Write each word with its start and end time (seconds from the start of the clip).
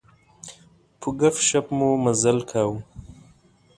په 0.99 1.07
ګپ 1.19 1.35
شپ 1.47 1.65
مو 1.77 1.89
مزال 2.03 2.39
کاوه. 2.49 2.77